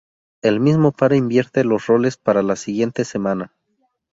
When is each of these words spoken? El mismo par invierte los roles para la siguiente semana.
El 0.41 0.59
mismo 0.59 0.91
par 0.93 1.13
invierte 1.13 1.63
los 1.63 1.85
roles 1.85 2.17
para 2.17 2.41
la 2.41 2.55
siguiente 2.55 3.05
semana. 3.05 3.53